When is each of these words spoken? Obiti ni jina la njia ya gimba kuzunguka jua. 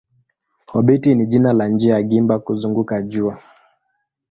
Obiti 0.77 1.15
ni 1.15 1.25
jina 1.25 1.53
la 1.53 1.67
njia 1.67 1.93
ya 1.95 2.01
gimba 2.03 2.39
kuzunguka 2.39 3.01
jua. 3.01 3.39